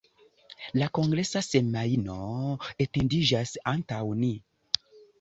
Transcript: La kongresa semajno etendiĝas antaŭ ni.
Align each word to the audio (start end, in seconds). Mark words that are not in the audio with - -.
La 0.81 0.87
kongresa 0.97 1.43
semajno 1.49 2.17
etendiĝas 2.89 3.57
antaŭ 3.77 4.05
ni. 4.27 4.35